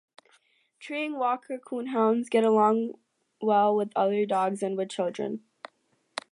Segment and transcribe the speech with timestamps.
[0.79, 2.93] Treeing Walker Coonhounds get along
[3.39, 5.43] well with other dogs and with children.